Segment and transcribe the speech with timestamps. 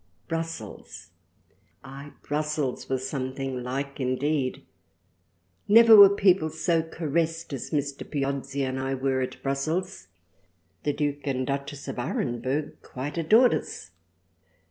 [0.27, 1.09] Brussells!
[1.83, 4.63] Ay Brussells was something like indeed:
[5.67, 8.03] never were people so caressed as Mr.
[8.09, 10.07] Piozzi and I were at Brussells.
[10.85, 13.91] The Duke and Duchess of Arenburg quite adored us.